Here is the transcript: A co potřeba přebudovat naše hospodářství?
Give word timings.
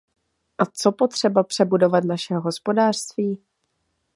A 0.57 0.65
co 0.65 0.91
potřeba 0.91 1.43
přebudovat 1.43 2.03
naše 2.03 2.35
hospodářství? 2.35 3.39